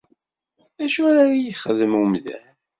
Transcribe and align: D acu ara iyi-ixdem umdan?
D 0.77 0.79
acu 0.85 1.01
ara 1.09 1.23
iyi-ixdem 1.29 1.93
umdan? 2.01 2.45